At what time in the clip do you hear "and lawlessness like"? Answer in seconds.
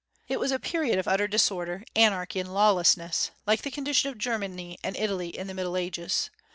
2.39-3.61